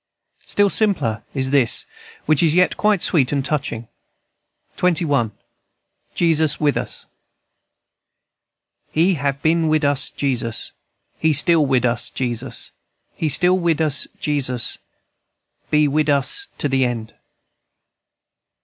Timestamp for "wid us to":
15.87-16.67